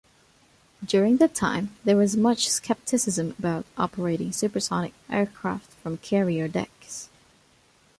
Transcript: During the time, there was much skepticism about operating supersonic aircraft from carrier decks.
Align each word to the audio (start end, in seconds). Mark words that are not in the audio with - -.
During 0.83 1.17
the 1.17 1.27
time, 1.27 1.75
there 1.83 1.95
was 1.95 2.17
much 2.17 2.49
skepticism 2.49 3.35
about 3.37 3.67
operating 3.77 4.31
supersonic 4.31 4.95
aircraft 5.11 5.73
from 5.73 5.97
carrier 5.97 6.47
decks. 6.47 7.09